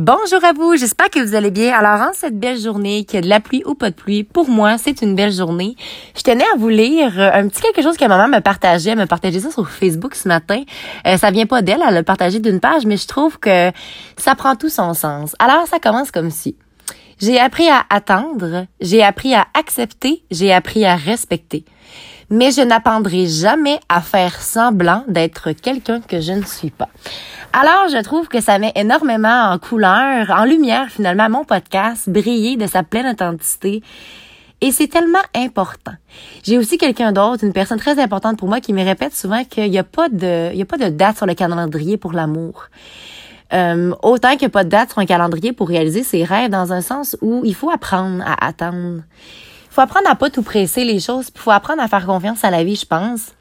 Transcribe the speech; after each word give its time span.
Bonjour 0.00 0.44
à 0.44 0.52
vous, 0.52 0.76
j'espère 0.76 1.10
que 1.10 1.18
vous 1.18 1.34
allez 1.34 1.50
bien. 1.50 1.76
Alors, 1.76 2.08
en 2.08 2.12
cette 2.12 2.38
belle 2.38 2.56
journée, 2.56 3.04
qu'il 3.04 3.16
y 3.16 3.18
a 3.18 3.20
de 3.20 3.28
la 3.28 3.40
pluie 3.40 3.64
ou 3.66 3.74
pas 3.74 3.90
de 3.90 3.96
pluie, 3.96 4.22
pour 4.22 4.48
moi, 4.48 4.78
c'est 4.78 5.02
une 5.02 5.16
belle 5.16 5.32
journée. 5.32 5.74
Je 6.16 6.22
tenais 6.22 6.44
à 6.54 6.56
vous 6.56 6.68
lire 6.68 7.18
euh, 7.18 7.32
un 7.32 7.48
petit 7.48 7.60
quelque 7.60 7.82
chose 7.82 7.96
que 7.96 8.04
maman 8.04 8.28
me 8.28 8.40
partageait. 8.40 8.94
Me 8.94 9.06
partageait 9.06 9.40
ça 9.40 9.50
sur 9.50 9.68
Facebook 9.68 10.14
ce 10.14 10.28
matin. 10.28 10.62
Euh, 11.04 11.16
ça 11.16 11.32
vient 11.32 11.46
pas 11.46 11.62
d'elle, 11.62 11.80
elle 11.84 11.94
l'a 11.94 12.04
partagé 12.04 12.38
d'une 12.38 12.60
page, 12.60 12.86
mais 12.86 12.96
je 12.96 13.08
trouve 13.08 13.40
que 13.40 13.72
ça 14.16 14.36
prend 14.36 14.54
tout 14.54 14.68
son 14.68 14.94
sens. 14.94 15.34
Alors, 15.40 15.66
ça 15.66 15.80
commence 15.80 16.12
comme 16.12 16.30
si. 16.30 16.54
J'ai 17.20 17.40
appris 17.40 17.68
à 17.68 17.82
attendre, 17.90 18.66
j'ai 18.80 19.02
appris 19.02 19.34
à 19.34 19.48
accepter, 19.58 20.22
j'ai 20.30 20.52
appris 20.52 20.84
à 20.84 20.94
respecter. 20.94 21.64
Mais 22.30 22.50
je 22.50 22.60
n'apprendrai 22.60 23.26
jamais 23.26 23.80
à 23.88 24.00
faire 24.00 24.40
semblant 24.40 25.04
d'être 25.08 25.52
quelqu'un 25.52 26.00
que 26.00 26.20
je 26.20 26.32
ne 26.32 26.44
suis 26.44 26.70
pas. 26.70 26.88
Alors, 27.52 27.88
je 27.90 28.02
trouve 28.02 28.28
que 28.28 28.40
ça 28.40 28.58
met 28.58 28.72
énormément 28.76 29.50
en 29.50 29.58
couleur, 29.58 30.30
en 30.30 30.44
lumière 30.44 30.88
finalement 30.90 31.30
mon 31.30 31.44
podcast, 31.44 32.08
briller 32.08 32.56
de 32.56 32.66
sa 32.66 32.82
pleine 32.82 33.06
authenticité. 33.06 33.82
Et 34.60 34.72
c'est 34.72 34.88
tellement 34.88 35.22
important. 35.34 35.92
J'ai 36.42 36.58
aussi 36.58 36.78
quelqu'un 36.78 37.12
d'autre, 37.12 37.44
une 37.44 37.52
personne 37.52 37.78
très 37.78 38.00
importante 38.00 38.38
pour 38.38 38.48
moi, 38.48 38.60
qui 38.60 38.72
me 38.72 38.84
répète 38.84 39.14
souvent 39.14 39.44
qu'il 39.44 39.70
n'y 39.70 39.78
a 39.78 39.84
pas 39.84 40.08
de, 40.08 40.60
a 40.60 40.64
pas 40.64 40.76
de 40.76 40.88
date 40.88 41.16
sur 41.16 41.26
le 41.26 41.34
calendrier 41.34 41.96
pour 41.96 42.12
l'amour. 42.12 42.66
Euh, 43.54 43.94
autant 44.02 44.30
qu'il 44.32 44.40
n'y 44.40 44.46
a 44.46 44.50
pas 44.50 44.64
de 44.64 44.68
date 44.68 44.90
sur 44.90 44.98
un 44.98 45.06
calendrier 45.06 45.52
pour 45.52 45.68
réaliser 45.68 46.02
ses 46.02 46.24
rêves, 46.24 46.50
dans 46.50 46.72
un 46.72 46.82
sens 46.82 47.16
où 47.22 47.42
il 47.44 47.54
faut 47.54 47.70
apprendre 47.70 48.22
à 48.26 48.46
attendre. 48.46 49.02
Il 49.70 49.74
faut 49.74 49.80
apprendre 49.80 50.08
à 50.08 50.14
pas 50.14 50.30
tout 50.30 50.42
presser 50.42 50.84
les 50.84 51.00
choses, 51.00 51.30
il 51.34 51.40
faut 51.40 51.50
apprendre 51.50 51.82
à 51.82 51.88
faire 51.88 52.06
confiance 52.06 52.44
à 52.44 52.50
la 52.50 52.64
vie, 52.64 52.76
je 52.76 52.86
pense. 52.86 53.32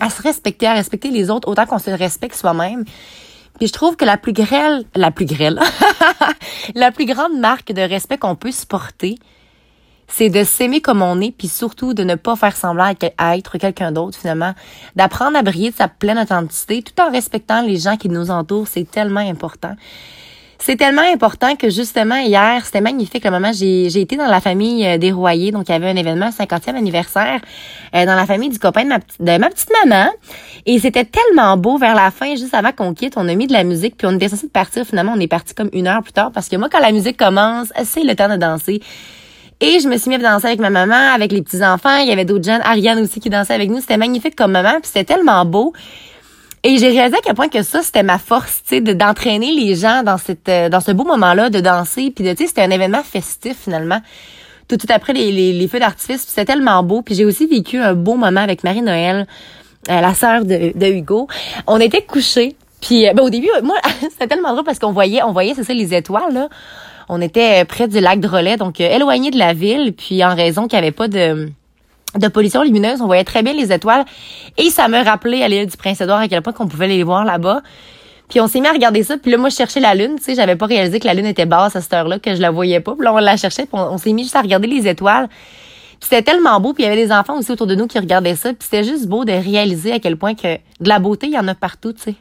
À 0.00 0.10
se 0.10 0.22
respecter, 0.22 0.66
à 0.66 0.74
respecter 0.74 1.10
les 1.10 1.30
autres 1.30 1.48
autant 1.48 1.66
qu'on 1.66 1.78
se 1.78 1.90
respecte 1.90 2.34
soi-même. 2.34 2.84
Puis 3.58 3.68
je 3.68 3.72
trouve 3.72 3.96
que 3.96 4.04
la 4.04 4.18
plus 4.18 4.34
grêle, 4.34 4.84
la 4.94 5.10
plus 5.10 5.24
grêle, 5.24 5.58
la 6.74 6.92
plus 6.92 7.06
grande 7.06 7.38
marque 7.38 7.72
de 7.72 7.80
respect 7.80 8.18
qu'on 8.18 8.36
peut 8.36 8.52
se 8.52 8.66
porter, 8.66 9.16
c'est 10.08 10.28
de 10.28 10.44
s'aimer 10.44 10.80
comme 10.80 11.02
on 11.02 11.20
est, 11.20 11.32
puis 11.32 11.48
surtout 11.48 11.94
de 11.94 12.04
ne 12.04 12.14
pas 12.14 12.36
faire 12.36 12.56
semblant 12.56 12.92
à 13.18 13.36
être 13.36 13.58
quelqu'un 13.58 13.92
d'autre 13.92 14.18
finalement, 14.18 14.54
d'apprendre 14.94 15.36
à 15.36 15.42
briller 15.42 15.70
de 15.70 15.76
sa 15.76 15.88
pleine 15.88 16.18
authenticité, 16.18 16.82
tout 16.82 17.00
en 17.00 17.10
respectant 17.10 17.62
les 17.62 17.78
gens 17.78 17.96
qui 17.96 18.08
nous 18.08 18.30
entourent, 18.30 18.68
c'est 18.68 18.88
tellement 18.88 19.20
important. 19.20 19.74
C'est 20.58 20.76
tellement 20.76 21.02
important 21.02 21.54
que 21.54 21.68
justement 21.70 22.16
hier, 22.16 22.64
c'était 22.64 22.80
magnifique 22.80 23.24
le 23.24 23.30
moment. 23.30 23.52
J'ai, 23.52 23.86
été 24.00 24.16
dans 24.16 24.26
la 24.26 24.40
famille 24.40 24.86
euh, 24.86 24.98
des 24.98 25.12
Royers, 25.12 25.52
donc 25.52 25.68
il 25.68 25.72
y 25.72 25.74
avait 25.74 25.90
un 25.90 25.96
événement 25.96 26.30
50e 26.30 26.74
anniversaire 26.74 27.40
euh, 27.94 28.06
dans 28.06 28.14
la 28.14 28.26
famille 28.26 28.48
du 28.48 28.58
copain 28.58 28.84
de 28.84 28.88
ma, 28.88 28.98
de 28.98 29.38
ma 29.38 29.50
petite 29.50 29.70
maman. 29.84 30.10
Et 30.64 30.78
c'était 30.78 31.04
tellement 31.04 31.56
beau 31.56 31.78
vers 31.78 31.94
la 31.94 32.10
fin, 32.10 32.34
juste 32.36 32.54
avant 32.54 32.72
qu'on 32.72 32.94
quitte, 32.94 33.14
on 33.16 33.28
a 33.28 33.34
mis 33.34 33.46
de 33.46 33.52
la 33.52 33.64
musique, 33.64 33.96
puis 33.96 34.06
on 34.10 34.16
était 34.16 34.28
censé 34.28 34.48
partir. 34.48 34.84
Finalement, 34.86 35.12
on 35.14 35.20
est 35.20 35.28
parti 35.28 35.54
comme 35.54 35.70
une 35.72 35.86
heure 35.86 36.02
plus 36.02 36.12
tard 36.12 36.32
parce 36.32 36.48
que 36.48 36.56
moi, 36.56 36.68
quand 36.70 36.80
la 36.80 36.92
musique 36.92 37.16
commence, 37.16 37.68
c'est 37.84 38.02
le 38.02 38.14
temps 38.14 38.28
de 38.28 38.36
danser. 38.36 38.80
Et 39.60 39.80
je 39.80 39.88
me 39.88 39.96
suis 39.96 40.10
mis 40.10 40.16
à 40.16 40.18
danser 40.18 40.48
avec 40.48 40.60
ma 40.60 40.68
maman, 40.68 41.14
avec 41.14 41.32
les 41.32 41.40
petits 41.40 41.64
enfants. 41.64 41.96
Il 41.98 42.08
y 42.08 42.12
avait 42.12 42.26
d'autres 42.26 42.44
jeunes, 42.44 42.60
Ariane 42.62 42.98
aussi 42.98 43.20
qui 43.20 43.30
dansait 43.30 43.54
avec 43.54 43.70
nous. 43.70 43.80
C'était 43.80 43.96
magnifique 43.96 44.36
comme 44.36 44.52
moment, 44.52 44.74
puis 44.82 44.90
c'était 44.92 45.14
tellement 45.14 45.44
beau. 45.46 45.72
Et 46.68 46.78
j'ai 46.78 46.88
réalisé 46.88 47.16
à 47.16 47.20
quel 47.22 47.34
point 47.34 47.46
que 47.46 47.62
ça, 47.62 47.80
c'était 47.80 48.02
ma 48.02 48.18
force, 48.18 48.60
tu 48.66 48.70
sais, 48.70 48.80
d'entraîner 48.80 49.52
les 49.52 49.76
gens 49.76 50.02
dans 50.02 50.18
cette, 50.18 50.48
euh, 50.48 50.68
dans 50.68 50.80
ce 50.80 50.90
beau 50.90 51.04
moment-là, 51.04 51.48
de 51.48 51.60
danser, 51.60 52.10
puis 52.10 52.24
de, 52.24 52.32
tu 52.32 52.38
sais, 52.38 52.48
c'était 52.48 52.62
un 52.62 52.72
événement 52.72 53.04
festif 53.04 53.56
finalement. 53.62 54.00
Tout, 54.66 54.76
tout 54.76 54.88
après 54.90 55.12
les, 55.12 55.30
les, 55.52 55.68
feux 55.68 55.78
d'artifice, 55.78 56.22
c'était 56.26 56.44
tellement 56.44 56.82
beau. 56.82 57.02
Puis 57.02 57.14
j'ai 57.14 57.24
aussi 57.24 57.46
vécu 57.46 57.78
un 57.78 57.94
beau 57.94 58.16
moment 58.16 58.40
avec 58.40 58.64
Marie-Noël, 58.64 59.28
euh, 59.88 60.00
la 60.00 60.12
sœur 60.14 60.44
de, 60.44 60.76
de 60.76 60.86
Hugo. 60.86 61.28
On 61.68 61.78
était 61.78 62.02
couchés, 62.02 62.56
puis 62.80 63.06
euh, 63.06 63.12
ben, 63.12 63.22
au 63.22 63.30
début, 63.30 63.50
moi, 63.62 63.76
c'était 64.00 64.26
tellement 64.26 64.50
drôle 64.50 64.64
parce 64.64 64.80
qu'on 64.80 64.90
voyait, 64.90 65.22
on 65.22 65.30
voyait, 65.30 65.54
c'est 65.54 65.62
ça, 65.62 65.72
les 65.72 65.94
étoiles 65.94 66.34
là. 66.34 66.48
On 67.08 67.20
était 67.20 67.64
près 67.64 67.86
du 67.86 68.00
lac 68.00 68.18
Drolet, 68.18 68.56
donc 68.56 68.80
éloigné 68.80 69.30
de 69.30 69.38
la 69.38 69.52
ville, 69.52 69.94
puis 69.96 70.24
en 70.24 70.34
raison 70.34 70.66
qu'il 70.66 70.80
n'y 70.80 70.84
avait 70.84 70.90
pas 70.90 71.06
de 71.06 71.48
de 72.18 72.28
pollution 72.28 72.62
lumineuse. 72.62 73.00
On 73.00 73.06
voyait 73.06 73.24
très 73.24 73.42
bien 73.42 73.52
les 73.52 73.72
étoiles. 73.72 74.04
Et 74.56 74.70
ça 74.70 74.88
me 74.88 75.02
rappelait 75.02 75.42
à 75.42 75.48
l'île 75.48 75.66
du 75.66 75.76
Prince-Édouard 75.76 76.20
à 76.20 76.28
quel 76.28 76.42
point 76.42 76.52
qu'on 76.52 76.68
pouvait 76.68 76.88
les 76.88 77.02
voir 77.02 77.24
là-bas. 77.24 77.62
Puis 78.28 78.40
on 78.40 78.48
s'est 78.48 78.60
mis 78.60 78.66
à 78.66 78.72
regarder 78.72 79.02
ça. 79.02 79.16
Puis 79.16 79.30
là, 79.30 79.38
moi, 79.38 79.48
je 79.48 79.56
cherchais 79.56 79.80
la 79.80 79.94
lune. 79.94 80.16
Tu 80.16 80.24
sais, 80.24 80.34
j'avais 80.34 80.56
pas 80.56 80.66
réalisé 80.66 80.98
que 80.98 81.06
la 81.06 81.14
lune 81.14 81.26
était 81.26 81.46
basse 81.46 81.76
à 81.76 81.80
cette 81.80 81.92
heure-là, 81.92 82.18
que 82.18 82.34
je 82.34 82.40
la 82.40 82.50
voyais 82.50 82.80
pas. 82.80 82.94
Puis 82.94 83.04
là, 83.04 83.14
on 83.14 83.18
la 83.18 83.36
cherchait. 83.36 83.66
Puis 83.66 83.78
on, 83.78 83.98
s'est 83.98 84.12
mis 84.12 84.24
juste 84.24 84.36
à 84.36 84.42
regarder 84.42 84.66
les 84.66 84.88
étoiles. 84.88 85.28
Puis 85.28 86.08
c'était 86.10 86.22
tellement 86.22 86.60
beau. 86.60 86.72
Puis 86.72 86.82
il 86.82 86.86
y 86.86 86.88
avait 86.90 87.02
des 87.02 87.12
enfants 87.12 87.38
aussi 87.38 87.52
autour 87.52 87.66
de 87.66 87.74
nous 87.74 87.86
qui 87.86 87.98
regardaient 87.98 88.36
ça. 88.36 88.50
Puis 88.50 88.68
c'était 88.70 88.84
juste 88.84 89.06
beau 89.06 89.24
de 89.24 89.32
réaliser 89.32 89.92
à 89.92 90.00
quel 90.00 90.16
point 90.16 90.34
que 90.34 90.56
de 90.56 90.88
la 90.88 90.98
beauté, 90.98 91.26
il 91.28 91.34
y 91.34 91.38
en 91.38 91.48
a 91.48 91.54
partout, 91.54 91.92
tu 91.92 92.02
sais 92.02 92.14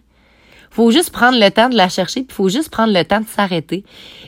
faut 0.76 0.92
juste 0.92 1.12
prendre 1.12 1.40
le 1.40 1.50
temps 1.52 1.70
de 1.70 1.76
la 1.76 1.88
chercher, 1.88 2.24
puis 2.24 2.36
faut 2.36 2.50
juste 2.50 2.70
prendre 2.70 2.94
le 2.94 3.06
temps 3.06 3.22
de 3.22 3.26
s'arrêter. 3.26 3.86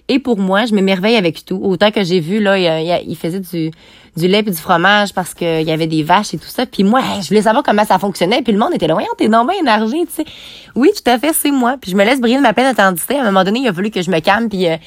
Et 0.08 0.18
pour 0.18 0.38
moi, 0.38 0.66
je 0.66 0.74
m'émerveille 0.74 1.18
avec 1.18 1.44
tout. 1.44 1.60
Autant 1.62 1.92
que 1.92 2.04
j'ai 2.06 2.22
vu 2.22 2.40
là, 2.40 2.58
il, 2.58 3.16
faisait 3.18 3.42
du 3.42 3.72
du 4.16 4.28
lait 4.28 4.40
et 4.40 4.44
du 4.44 4.54
fromage 4.54 5.14
parce 5.14 5.34
qu'il 5.34 5.62
y 5.62 5.72
avait 5.72 5.86
des 5.86 6.04
vaches 6.04 6.34
et 6.34 6.38
tout 6.38 6.48
ça. 6.48 6.66
Puis 6.66 6.84
moi, 6.84 7.02
je 7.22 7.28
voulais 7.28 7.44
savoir 7.44 7.64
comment 7.64 7.84
ça 7.84 8.00
fonctionnait. 8.00 8.42
Puis 8.42 8.54
le 8.54 8.60
monde 8.60 8.74
était 8.74 8.88
là, 8.88 8.94
voyons, 8.94 9.10
t'es 9.18 9.28
non 9.28 9.48
énergie, 9.50 10.06
tu 10.08 10.24
sais. 10.24 10.26
Oui, 10.74 10.90
tout 10.96 11.08
à 11.10 11.20
fait, 11.20 11.34
c'est 11.34 11.52
moi. 11.52 11.76
Puis 11.80 11.92
je 11.92 11.96
me 11.98 12.04
laisse 12.04 12.20
briller 12.20 12.38
de 12.38 12.42
ma 12.42 12.54
pleine 12.54 12.72
authenticité. 12.72 13.18
À 13.18 13.22
un 13.22 13.26
moment 13.26 13.44
donné, 13.44 13.60
il 13.60 13.68
a 13.68 13.74
fallu 13.74 13.92
que 13.92 14.02
je 14.02 14.10
me 14.10 14.20
calme. 14.20 14.50
Puis 14.50 14.68
euh, 14.68 14.78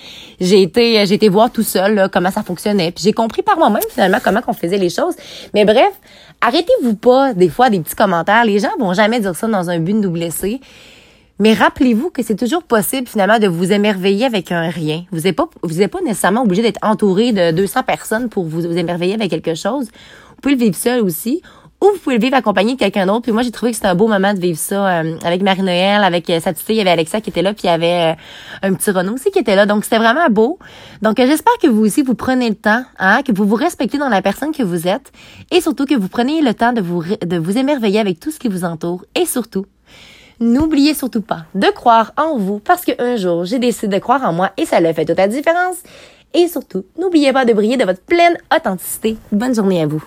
j'ai 0.40 0.62
été, 0.62 1.06
j'ai 1.06 1.14
été 1.14 1.28
voir 1.28 1.52
tout 1.52 1.62
seul 1.62 2.08
comment 2.10 2.30
ça 2.30 2.42
fonctionnait. 2.42 2.90
Puis 2.90 3.04
j'ai 3.04 3.12
compris 3.12 3.42
par 3.42 3.58
moi-même 3.58 3.82
finalement 3.90 4.18
comment 4.24 4.40
qu'on 4.40 4.54
faisait 4.54 4.78
les 4.78 4.90
choses. 4.90 5.14
Mais 5.54 5.64
bref, 5.64 5.92
arrêtez-vous 6.40 6.96
pas 6.96 7.34
des 7.34 7.50
fois 7.50 7.70
des 7.70 7.80
petits 7.80 7.94
commentaires. 7.94 8.44
Les 8.46 8.58
gens 8.58 8.70
vont 8.78 8.94
jamais 8.94 9.20
dire 9.20 9.36
ça 9.36 9.46
dans 9.46 9.68
un 9.68 9.78
but 9.78 9.92
de 9.92 9.98
nous 10.00 10.10
blesser. 10.10 10.60
Mais 11.40 11.54
rappelez-vous 11.54 12.10
que 12.10 12.22
c'est 12.22 12.36
toujours 12.36 12.62
possible 12.62 13.08
finalement 13.08 13.38
de 13.38 13.48
vous 13.48 13.72
émerveiller 13.72 14.26
avec 14.26 14.52
un 14.52 14.68
rien. 14.68 15.04
Vous 15.10 15.20
n'êtes 15.20 15.34
pas, 15.34 15.48
vous 15.62 15.76
n'êtes 15.76 15.90
pas 15.90 16.02
nécessairement 16.02 16.42
obligé 16.42 16.60
d'être 16.60 16.78
entouré 16.82 17.32
de 17.32 17.50
200 17.50 17.82
personnes 17.82 18.28
pour 18.28 18.44
vous, 18.44 18.66
émerveiller 18.76 19.14
avec 19.14 19.30
quelque 19.30 19.54
chose. 19.54 19.86
Vous 19.86 20.36
pouvez 20.42 20.54
le 20.54 20.60
vivre 20.60 20.76
seul 20.76 21.00
aussi. 21.00 21.40
Ou 21.80 21.86
vous 21.94 21.98
pouvez 21.98 22.16
le 22.16 22.20
vivre 22.20 22.36
accompagné 22.36 22.74
de 22.74 22.78
quelqu'un 22.78 23.06
d'autre. 23.06 23.22
Puis 23.22 23.32
moi, 23.32 23.40
j'ai 23.40 23.52
trouvé 23.52 23.72
que 23.72 23.76
c'était 23.76 23.88
un 23.88 23.94
beau 23.94 24.06
moment 24.06 24.34
de 24.34 24.38
vivre 24.38 24.58
ça 24.58 25.00
euh, 25.00 25.16
avec 25.24 25.40
Marie-Noël, 25.40 26.04
avec 26.04 26.28
euh, 26.28 26.38
sa 26.38 26.52
petite 26.52 26.66
fille, 26.66 26.74
il 26.74 26.78
y 26.78 26.82
avait 26.82 26.90
Alexa 26.90 27.22
qui 27.22 27.30
était 27.30 27.40
là, 27.40 27.54
puis 27.54 27.62
il 27.64 27.68
y 27.68 27.70
avait 27.70 28.12
euh, 28.12 28.68
un 28.68 28.74
petit 28.74 28.90
Renaud 28.90 29.14
aussi 29.14 29.30
qui 29.30 29.38
était 29.38 29.56
là. 29.56 29.64
Donc, 29.64 29.84
c'était 29.84 29.96
vraiment 29.96 30.28
beau. 30.28 30.58
Donc, 31.00 31.16
j'espère 31.16 31.56
que 31.56 31.68
vous 31.68 31.86
aussi, 31.86 32.02
vous 32.02 32.14
prenez 32.14 32.50
le 32.50 32.54
temps, 32.54 32.84
hein, 32.98 33.22
que 33.22 33.32
vous 33.32 33.46
vous 33.46 33.54
respectez 33.54 33.96
dans 33.96 34.10
la 34.10 34.20
personne 34.20 34.52
que 34.52 34.62
vous 34.62 34.86
êtes 34.86 35.10
et 35.50 35.62
surtout 35.62 35.86
que 35.86 35.94
vous 35.94 36.08
preniez 36.08 36.42
le 36.42 36.52
temps 36.52 36.74
de 36.74 36.82
vous, 36.82 37.02
de 37.02 37.38
vous 37.38 37.56
émerveiller 37.56 37.98
avec 37.98 38.20
tout 38.20 38.30
ce 38.30 38.38
qui 38.38 38.48
vous 38.48 38.64
entoure 38.64 39.06
et 39.14 39.24
surtout, 39.24 39.64
N'oubliez 40.42 40.94
surtout 40.94 41.20
pas 41.20 41.44
de 41.54 41.66
croire 41.66 42.14
en 42.16 42.38
vous 42.38 42.60
parce 42.60 42.86
qu'un 42.86 43.16
jour, 43.16 43.44
j'ai 43.44 43.58
décidé 43.58 43.98
de 43.98 44.02
croire 44.02 44.24
en 44.24 44.32
moi 44.32 44.52
et 44.56 44.64
ça 44.64 44.80
l'a 44.80 44.94
fait 44.94 45.04
toute 45.04 45.18
la 45.18 45.28
différence. 45.28 45.76
Et 46.32 46.48
surtout, 46.48 46.86
n'oubliez 46.98 47.30
pas 47.34 47.44
de 47.44 47.52
briller 47.52 47.76
de 47.76 47.84
votre 47.84 48.00
pleine 48.00 48.38
authenticité. 48.54 49.18
Bonne 49.32 49.54
journée 49.54 49.82
à 49.82 49.86
vous. 49.86 50.02